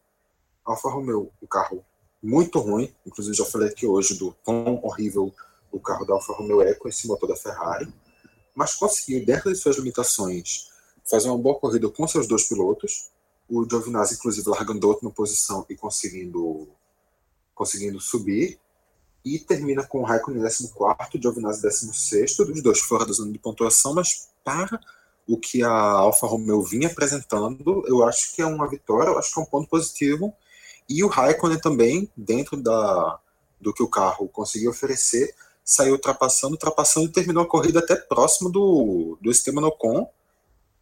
[0.62, 1.82] Alfa Romeo, um carro
[2.22, 5.32] muito ruim, inclusive já falei aqui hoje do quão horrível
[5.72, 7.90] o carro da Alfa Romeo é com esse motor da Ferrari,
[8.54, 10.68] mas conseguiu, dentro de suas limitações,
[11.08, 13.08] fazer uma boa corrida com seus dois pilotos.
[13.48, 16.68] O Giovinazzi, inclusive, largando a última posição e conseguindo
[17.54, 18.58] conseguindo subir,
[19.24, 23.94] e termina com o Raikkonen 14, Giovinazzi 16, os dois fora da zona de pontuação,
[23.94, 24.80] mas para
[25.26, 29.32] o que a Alfa Romeo vinha apresentando, eu acho que é uma vitória, eu acho
[29.32, 30.34] que é um ponto positivo,
[30.88, 33.20] e o Raikkonen também, dentro da,
[33.60, 38.50] do que o carro conseguiu oferecer, saiu ultrapassando, ultrapassando e terminou a corrida até próximo
[38.50, 40.10] do, do Esteban Ocon,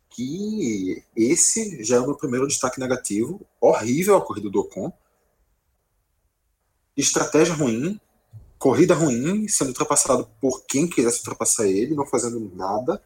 [0.08, 4.90] que esse já é o meu primeiro destaque negativo, horrível a corrida do Ocon,
[6.96, 8.00] estratégia ruim,
[8.58, 13.02] corrida ruim, sendo ultrapassado por quem quisesse ultrapassar ele, não fazendo nada.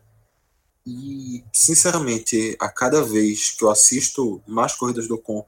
[0.86, 5.44] E, sinceramente, a cada vez que eu assisto mais corridas do Ocon,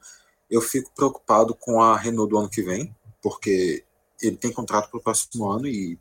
[0.49, 3.83] eu fico preocupado com a Renault do ano que vem, porque
[4.21, 5.99] ele tem contrato para o próximo ano e,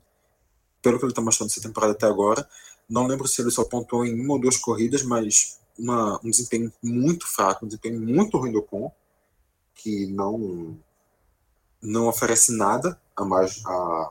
[0.82, 2.48] pelo que ele está mostrando essa temporada até agora,
[2.88, 6.72] não lembro se ele só pontuou em uma ou duas corridas, mas uma, um desempenho
[6.82, 8.92] muito fraco, um desempenho muito ruim do Ocon,
[9.74, 10.78] que não
[11.84, 14.10] não oferece nada a mais a,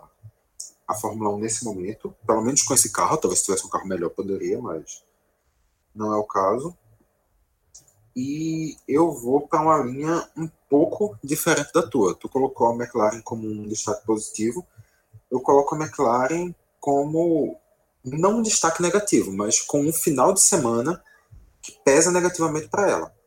[0.87, 3.87] a Fórmula 1 nesse momento, pelo menos com esse carro, talvez se tivesse um carro
[3.87, 5.03] melhor poderia, mas
[5.93, 6.77] não é o caso.
[8.15, 12.13] E eu vou para uma linha um pouco diferente da tua.
[12.13, 14.65] Tu colocou a McLaren como um destaque positivo,
[15.31, 17.57] eu coloco a McLaren como
[18.03, 21.03] não um destaque negativo, mas com um final de semana
[21.59, 23.22] que pesa negativamente para ela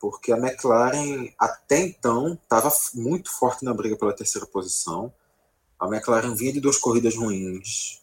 [0.00, 5.12] porque a McLaren até então estava muito forte na briga pela terceira posição.
[5.78, 8.00] A McLaren vinha de duas corridas ruins,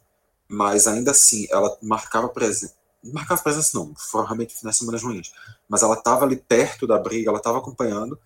[0.47, 2.75] mas ainda assim ela marcava presença.
[3.03, 5.31] Marcava presença, não, foram realmente nas semanas ruins,
[5.67, 8.19] mas ela estava ali perto da briga, ela estava acompanhando.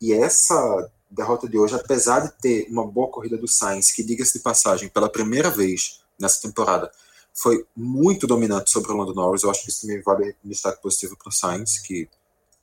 [0.00, 4.34] E essa derrota de hoje, apesar de ter uma boa corrida do Sainz, que diga-se
[4.34, 6.90] de passagem, pela primeira vez nessa temporada,
[7.32, 9.42] foi muito dominante sobre o Lando Norris.
[9.42, 12.08] Eu acho que isso também vale destaque positivo para o Sainz, que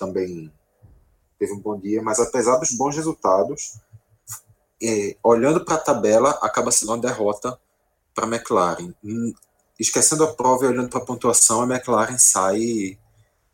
[0.01, 0.51] também
[1.37, 3.79] teve um bom dia, mas apesar dos bons resultados,
[4.81, 7.57] é, olhando para a tabela, acaba sendo uma derrota
[8.15, 8.93] para a McLaren.
[9.03, 9.31] Hum,
[9.79, 12.97] esquecendo a prova e olhando para a pontuação, a McLaren sai,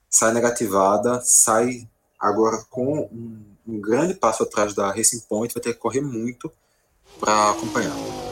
[0.09, 5.73] sai negativada, sai agora com um, um grande passo atrás da Racing Point, vai ter
[5.73, 6.49] que correr muito
[7.19, 8.26] para acompanhar.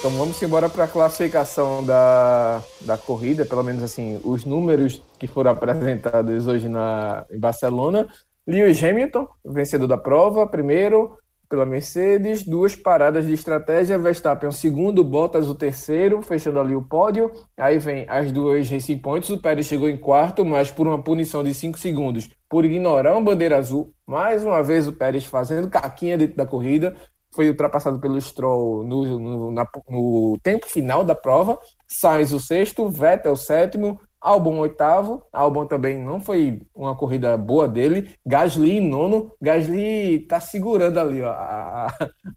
[0.00, 5.26] Então vamos embora para a classificação da, da corrida, pelo menos assim, os números que
[5.26, 8.08] foram apresentados hoje na, em Barcelona.
[8.46, 11.18] Lewis Hamilton, vencedor da prova, primeiro
[11.50, 16.82] pela Mercedes, duas paradas de estratégia, Verstappen o segundo, Bottas o terceiro, fechando ali o
[16.82, 17.30] pódio.
[17.58, 21.44] Aí vem as duas Racing Points, o Pérez chegou em quarto, mas por uma punição
[21.44, 23.92] de cinco segundos, por ignorar uma bandeira azul.
[24.06, 26.96] Mais uma vez o Pérez fazendo caquinha dentro da corrida,
[27.32, 31.58] foi ultrapassado pelo Stroll no, no, na, no tempo final da prova.
[31.86, 35.26] Sainz o sexto, Vettel o sétimo, Albon oitavo.
[35.32, 38.14] Albon também não foi uma corrida boa dele.
[38.26, 39.32] Gasly nono.
[39.40, 41.86] Gasly tá segurando ali ó, a,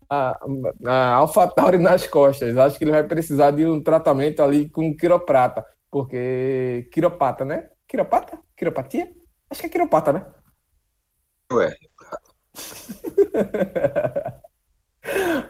[0.09, 0.39] a,
[0.85, 2.57] a AlphaTauri nas costas.
[2.57, 5.65] Acho que ele vai precisar de um tratamento ali com quiroprata.
[5.91, 7.67] Porque quiropata, né?
[7.87, 8.39] Quiropata?
[8.55, 9.11] Quiropatia?
[9.49, 10.25] Acho que é quiropata, né?
[11.51, 11.75] Ué.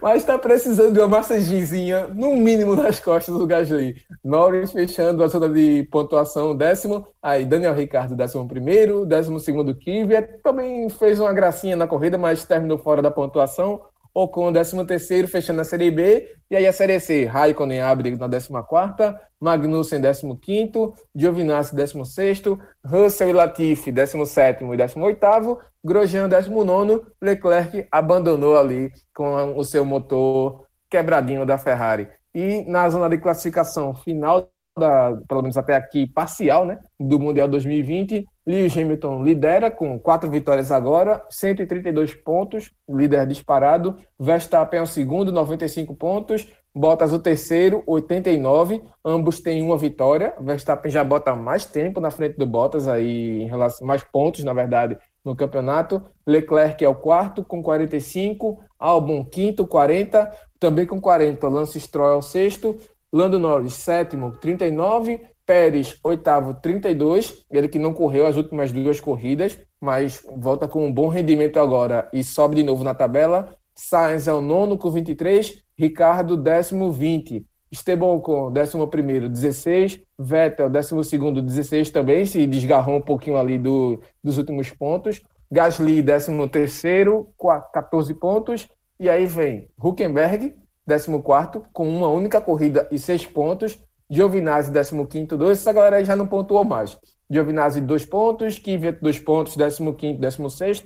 [0.03, 3.95] Mas está precisando de uma massagenzinha, no mínimo, nas costas do Gasly.
[4.21, 7.07] Norris fechando a zona de pontuação, décimo.
[7.21, 9.05] Aí Daniel Ricardo, décimo primeiro.
[9.05, 10.41] Décimo segundo, Kvyat.
[10.43, 13.79] Também fez uma gracinha na corrida, mas terminou fora da pontuação.
[14.13, 16.29] Ocon, 13 terceiro, fechando a Série B.
[16.53, 23.33] E aí a Série C, Raikkonen abre na 14ª, Magnussen, 15º, Giovinazzi, 16º, Russell e
[23.33, 31.57] Latifi, 17º e 18º, Grosjean, 19º, Leclerc abandonou ali com o seu motor quebradinho da
[31.57, 32.07] Ferrari.
[32.35, 37.47] E na zona de classificação final da, pelo menos até aqui, parcial, né, do Mundial
[37.47, 38.25] 2020.
[38.45, 43.97] Lewis Hamilton lidera com quatro vitórias agora, 132 pontos, líder disparado.
[44.19, 46.47] Verstappen é o segundo, 95 pontos.
[46.75, 48.81] Bottas o terceiro, 89.
[49.05, 50.33] Ambos têm uma vitória.
[50.41, 54.53] Verstappen já bota mais tempo na frente do Bottas aí em relação mais pontos, na
[54.53, 56.03] verdade, no campeonato.
[56.25, 61.47] Leclerc é o quarto com 45, Albon quinto, 40, também com 40.
[61.47, 62.75] Lance Stroll é o sexto,
[63.13, 65.21] Lando Norris, sétimo, 39.
[65.45, 67.45] Pérez, oitavo, 32.
[67.51, 72.09] Ele que não correu as últimas duas corridas, mas volta com um bom rendimento agora
[72.11, 73.55] e sobe de novo na tabela.
[73.75, 75.61] Sainz é o nono com 23.
[75.77, 77.45] Ricardo, décimo, 20.
[77.71, 80.01] Esteban com décimo primeiro, 16.
[80.17, 85.21] Vettel, décimo segundo, 16 também, se desgarrou um pouquinho ali do, dos últimos pontos.
[85.51, 87.29] Gasly, décimo terceiro,
[87.71, 88.67] 14 pontos.
[88.99, 90.55] E aí vem Huckenberg,
[90.87, 93.79] 14 com uma única corrida e seis pontos.
[94.09, 95.59] Giovinazzi, 15 dois.
[95.59, 96.97] Essa galera aí já não pontuou mais.
[97.29, 98.59] Giovinazzi, dois pontos.
[98.59, 99.55] Kvyat, dois pontos.
[99.55, 100.85] 15 16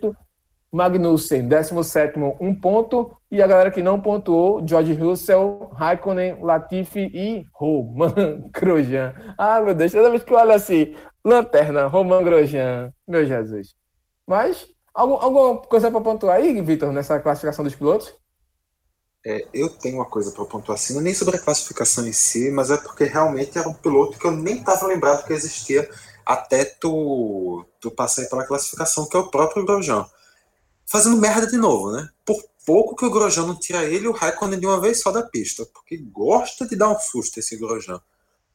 [0.72, 3.12] Magnussen, 17 um ponto.
[3.32, 9.14] E a galera que não pontuou, George Russell, Raikkonen, Latifi e Roman Grosjean.
[9.38, 13.76] Ah, meu Deus, toda vez que eu olho assim, lanterna, Roman Grosjean, meu Jesus.
[14.26, 18.14] Mas, algum, alguma coisa para pontuar aí, Vitor, nessa classificação dos pilotos?
[19.26, 22.14] É, eu tenho uma coisa para pontuar assim, não é nem sobre a classificação em
[22.14, 25.90] si, mas é porque realmente era um piloto que eu nem estava lembrado que existia
[26.26, 30.06] até tu, tu passar pela classificação, que é o próprio Grosjean.
[30.86, 32.08] Fazendo merda de novo, né?
[32.26, 35.12] Por pouco que o Grosjean não tira ele e o Raikkonen de uma vez só
[35.12, 38.02] da pista, porque gosta de dar um susto esse Grosjean.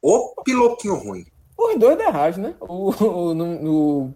[0.02, 1.26] O pilotinho ruim.
[1.56, 2.54] Os dois Haas, né?
[2.60, 4.14] O, o, no, no,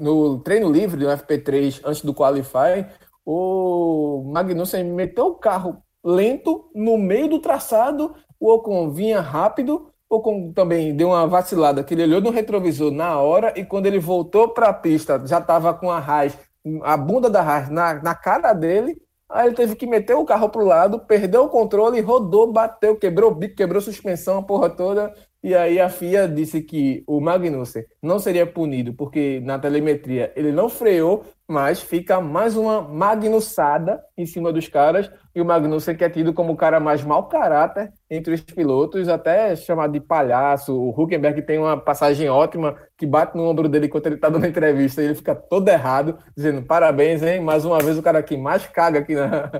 [0.00, 2.86] no treino livre do FP3, antes do Qualify,
[3.24, 10.16] o Magnussen meteu o carro lento no meio do traçado, o Ocon vinha rápido, o
[10.16, 13.98] Ocon também deu uma vacilada, que ele olhou no retrovisor na hora e quando ele
[13.98, 16.38] voltou para a pista, já estava com a Haas,
[16.82, 18.96] a bunda da Haas na, na cara dele,
[19.28, 22.96] aí ele teve que meter o carro para o lado, perdeu o controle, rodou, bateu,
[22.96, 27.20] quebrou o bico, quebrou suspensão, a porra toda, e aí a FIA disse que o
[27.20, 34.04] Magnussen não seria punido porque na telemetria ele não freou, mas fica mais uma magnussada
[34.18, 35.10] em cima dos caras.
[35.34, 39.08] E o Magnussen, que é tido como o cara mais mau caráter entre os pilotos,
[39.08, 40.78] até chamado de palhaço.
[40.78, 44.44] O Huckenberg tem uma passagem ótima que bate no ombro dele enquanto ele está dando
[44.46, 47.40] entrevista e ele fica todo errado, dizendo parabéns, hein?
[47.40, 49.50] Mais uma vez o cara que mais caga aqui na.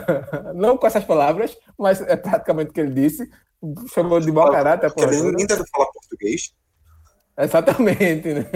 [0.54, 3.26] Não com essas palavras, mas é praticamente o que ele disse.
[3.94, 4.92] Chamou de mau caráter.
[4.92, 6.52] Porque nem deve falar português.
[7.38, 8.46] Exatamente, né?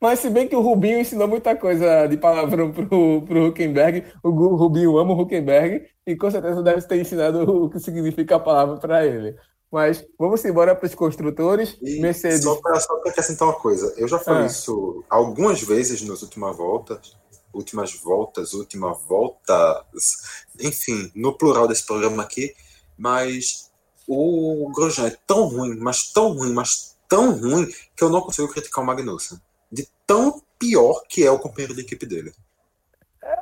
[0.00, 4.30] Mas se bem que o Rubinho ensinou muita coisa de palavrão pro, pro Huckenberg, o
[4.30, 8.76] Rubinho ama o Huckenberg e com certeza deve ter ensinado o que significa a palavra
[8.76, 9.36] para ele.
[9.70, 11.76] Mas vamos embora para os construtores.
[11.82, 12.42] E Mercedes.
[12.42, 14.46] Só para acrescentar uma coisa, eu já falei ah.
[14.46, 17.16] isso algumas vezes nas últimas voltas,
[17.52, 20.16] últimas voltas, última voltas,
[20.60, 22.54] enfim, no plural desse programa aqui,
[22.96, 23.70] mas
[24.06, 28.48] o Grosjean é tão ruim, mas tão ruim, mas tão ruim que eu não consigo
[28.48, 29.38] criticar o Magnussen.
[29.70, 32.32] De tão pior que é o companheiro de equipe dele.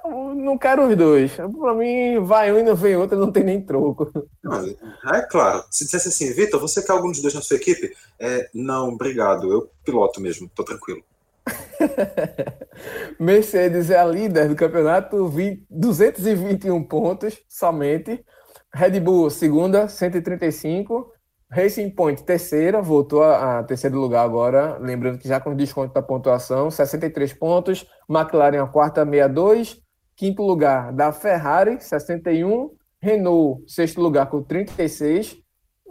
[0.05, 1.33] Eu não quero os dois.
[1.35, 4.11] Pra mim, vai um e não vem outro, não tem nem troco.
[4.43, 4.65] Não,
[5.15, 5.65] é claro.
[5.71, 7.95] Se dissesse assim, Vitor, você quer algum dos dois na sua equipe?
[8.19, 9.53] É, não, obrigado.
[9.53, 11.03] Eu piloto mesmo, tô tranquilo.
[13.19, 18.25] Mercedes é a líder do campeonato, 20, 221 pontos somente.
[18.73, 21.13] Red Bull, segunda, 135.
[21.51, 26.03] Racing Point, terceira, voltou a, a, terceiro lugar agora, lembrando que já com desconto da
[26.03, 27.87] pontuação, 63 pontos.
[28.09, 29.81] McLaren, a quarta, 62.
[30.15, 32.71] Quinto lugar da Ferrari, 61.
[33.01, 35.39] Renault, sexto lugar com 36.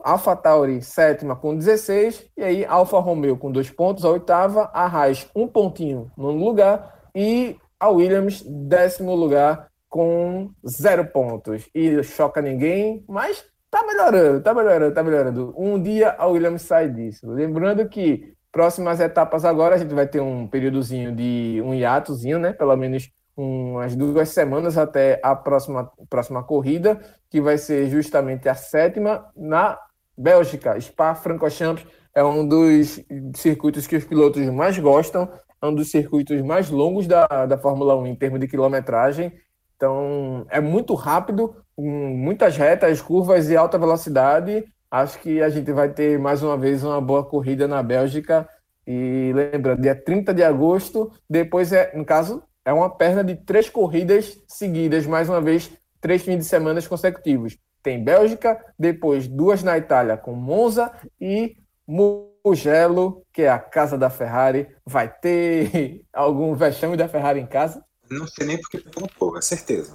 [0.03, 2.30] Alpha Tauri, sétima com 16.
[2.38, 4.70] E aí, Alfa Romeo com dois pontos, a oitava.
[4.74, 7.10] A Haas, um pontinho no lugar.
[7.16, 11.68] E a Williams, décimo lugar com zero pontos.
[11.74, 15.53] E choca ninguém, mas Tá melhorando, tá melhorando, tá melhorando.
[15.57, 17.30] Um dia a Williams sai disso.
[17.30, 22.53] Lembrando que próximas etapas agora a gente vai ter um períodozinho de um hiatozinho, né?
[22.53, 26.99] Pelo menos umas duas semanas até a próxima, próxima corrida,
[27.30, 29.78] que vai ser justamente a sétima na
[30.18, 30.80] Bélgica.
[30.80, 32.99] Spa-Francorchamps é um dos
[33.36, 35.30] circuitos que os pilotos mais gostam,
[35.61, 39.32] é um dos circuitos mais longos da, da Fórmula 1 em termos de quilometragem.
[39.78, 44.65] Então, é muito rápido, muitas retas, curvas e alta velocidade.
[44.89, 48.49] Acho que a gente vai ter mais uma vez uma boa corrida na Bélgica.
[48.86, 53.69] E lembrando, dia 30 de agosto, depois é, no caso, é uma perna de três
[53.69, 55.71] corridas seguidas, mais uma vez,
[56.01, 57.57] três fins de semana consecutivos.
[57.84, 61.55] Tem Bélgica, depois duas na Itália com Monza e
[61.88, 64.67] Mugello, que é a casa da Ferrari.
[64.86, 67.86] Vai ter algum vexame da Ferrari em casa?
[68.10, 69.93] Não sei nem porque tão pouco, é certeza.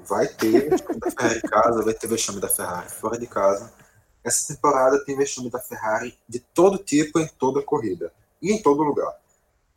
[0.00, 3.72] Vai ter vexame da Ferrari em casa, vai ter vexame da Ferrari fora de casa.
[4.24, 8.82] Essa temporada tem vexame da Ferrari de todo tipo em toda corrida e em todo
[8.82, 9.14] lugar.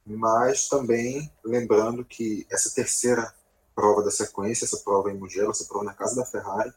[0.06, 3.34] Mas também lembrando que essa terceira
[3.76, 6.72] prova da sequência, essa prova em Mugello, essa prova na casa da Ferrari,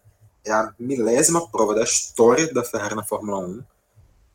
[0.45, 3.65] é a milésima prova da história da Ferrari na Fórmula 1,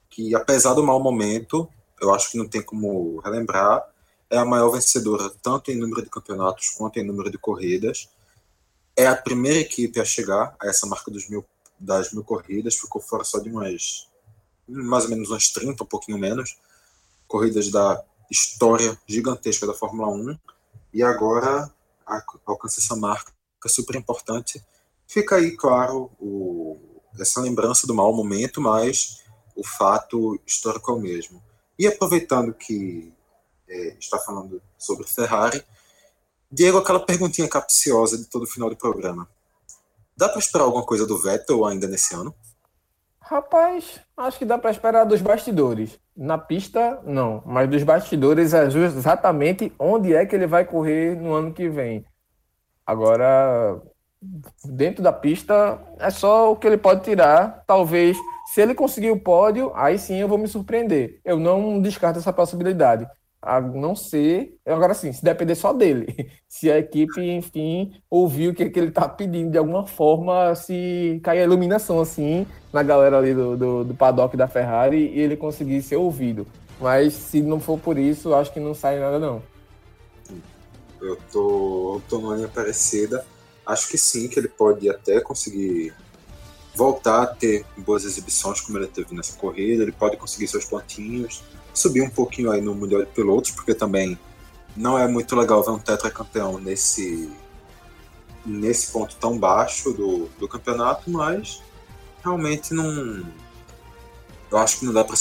[0.09, 1.67] que apesar do mau momento,
[1.99, 3.83] eu acho que não tem como relembrar,
[4.33, 8.09] é a maior vencedora tanto em número de campeonatos quanto em número de corridas.
[8.95, 11.45] É a primeira equipe a chegar a essa marca dos mil,
[11.79, 14.09] das mil corridas, ficou fora só de umas,
[14.67, 16.57] mais ou menos umas 30, um pouquinho menos,
[17.27, 20.37] corridas da história gigantesca da Fórmula 1,
[20.95, 21.71] e agora
[22.43, 23.31] alcança essa marca
[23.67, 24.63] super importante.
[25.07, 26.75] Fica aí, claro, o,
[27.19, 29.21] essa lembrança do mau momento, mas
[29.55, 31.43] o fato histórico é o mesmo.
[31.77, 33.13] E aproveitando que
[33.73, 35.63] é, está falando sobre Ferrari.
[36.51, 39.27] Diego, aquela perguntinha capciosa de todo final do programa.
[40.15, 42.33] Dá para esperar alguma coisa do Vettel ainda nesse ano?
[43.19, 45.99] Rapaz, acho que dá para esperar dos bastidores.
[46.15, 47.41] Na pista, não.
[47.45, 52.05] Mas dos bastidores é exatamente onde é que ele vai correr no ano que vem.
[52.85, 53.81] Agora,
[54.63, 57.63] dentro da pista, é só o que ele pode tirar.
[57.65, 58.15] Talvez,
[58.53, 61.19] se ele conseguir o pódio, aí sim eu vou me surpreender.
[61.25, 63.07] Eu não descarto essa possibilidade
[63.43, 64.55] a não ser.
[64.65, 66.31] Agora sim, se depender só dele.
[66.47, 70.53] Se a equipe, enfim, ouvir o que, é que ele está pedindo de alguma forma,
[70.53, 75.19] se cair a iluminação assim na galera ali do, do, do, paddock da Ferrari e
[75.19, 76.45] ele conseguir ser ouvido.
[76.79, 79.41] Mas se não for por isso, acho que não sai nada, não.
[81.01, 83.25] Eu tô, tô numa parecida.
[83.65, 85.91] Acho que sim, que ele pode até conseguir
[86.75, 91.43] voltar a ter boas exibições como ele teve nessa corrida, ele pode conseguir seus pontinhos
[91.73, 94.17] subir um pouquinho aí no Mundial de Pilotos, porque também
[94.75, 97.31] não é muito legal ver um tetracampeão nesse,
[98.45, 101.61] nesse ponto tão baixo do, do campeonato, mas
[102.23, 103.25] realmente não.
[104.51, 105.15] Eu acho que não dá para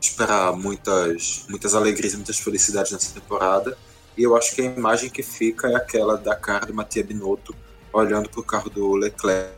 [0.00, 3.76] esperar muitas, muitas alegrias e muitas felicidades nessa temporada.
[4.16, 7.54] E eu acho que a imagem que fica é aquela da cara do Matia Binotto
[7.92, 9.54] olhando para o carro do Leclerc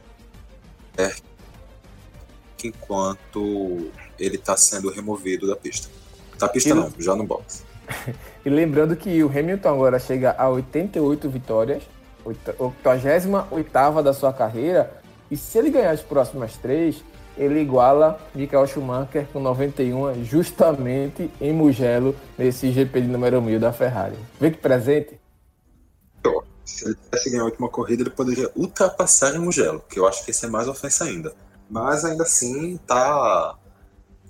[2.65, 5.89] enquanto ele está sendo removido da pista.
[6.39, 6.75] Da pista e...
[6.75, 7.65] não, já no box.
[8.45, 11.83] e lembrando que o Hamilton agora chega a 88 vitórias,
[12.25, 14.91] 88 da sua carreira,
[15.31, 17.05] E se ele ganhar as próximas três,
[17.37, 23.73] ele iguala Michael Schumacher com 91, justamente em Mugello, nesse GP de número 1000 da
[23.73, 24.17] Ferrari.
[24.41, 25.21] Vê que presente.
[26.65, 30.25] Se ele tivesse ganhar a última corrida, ele poderia ultrapassar em Mugello, que eu acho
[30.25, 31.33] que esse é mais ofensa ainda.
[31.71, 33.57] Mas ainda assim, tá.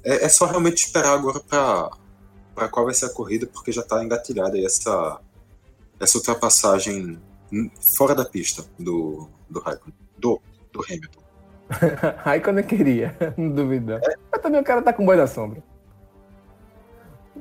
[0.08, 4.02] É, é só realmente esperar agora para qual vai ser a corrida, porque já está
[4.02, 5.20] engatilhada aí essa,
[6.00, 7.20] essa ultrapassagem
[7.78, 10.40] fora da pista do, do Raikkonen, do,
[10.72, 11.20] do Hamilton.
[12.24, 13.92] Raikkonen queria, não duvido.
[13.92, 14.00] É.
[14.32, 15.62] Mas também o cara tá com boi da sombra.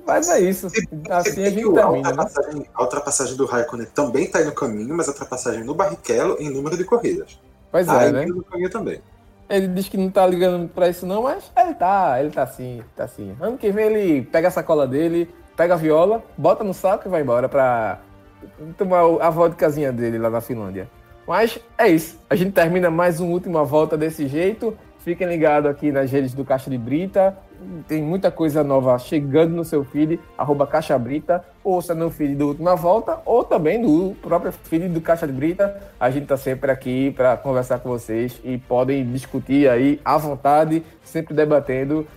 [0.05, 0.67] Mas é isso.
[1.09, 1.85] Assim a gente termina.
[1.85, 1.97] A né?
[1.97, 6.35] ultrapassagem, a ultrapassagem do Raikkonen também está aí no caminho, mas a ultrapassagem no Barrichello
[6.39, 7.39] em número de corridas.
[7.71, 8.25] Pois é, né?
[8.25, 9.01] No caminho também.
[9.49, 12.81] Ele diz que não tá ligando pra isso não, mas ele tá, ele tá sim,
[12.95, 13.35] tá sim.
[13.39, 17.11] Ano que vem ele pega a sacola dele, pega a viola, bota no saco e
[17.11, 17.99] vai embora pra
[18.77, 20.89] tomar a vodkazinha dele lá na Finlândia.
[21.25, 22.19] Mas é isso.
[22.29, 24.77] A gente termina mais uma última volta desse jeito.
[24.99, 27.37] Fiquem ligados aqui nas redes do Caixa de Brita.
[27.87, 32.49] Tem muita coisa nova chegando no seu feed, arroba Caixa Brita, ouça no feed do
[32.49, 35.81] Última Volta, ou também do próprio feed do Caixa de Brita.
[35.99, 40.83] A gente está sempre aqui para conversar com vocês e podem discutir aí à vontade,
[41.03, 42.07] sempre debatendo,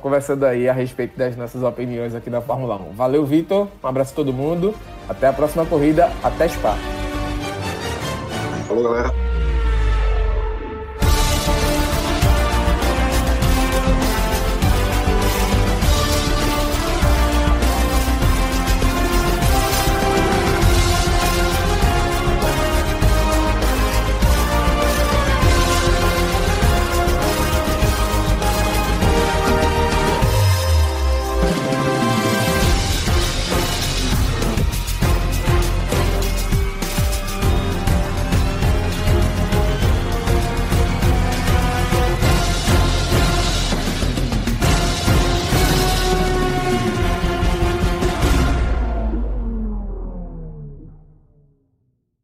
[0.00, 2.92] conversando aí a respeito das nossas opiniões aqui na Fórmula 1.
[2.92, 3.68] Valeu, Vitor.
[3.82, 4.74] Um abraço a todo mundo.
[5.08, 6.10] Até a próxima corrida.
[6.22, 6.74] Até Spa.
[8.66, 9.25] Falou, galera.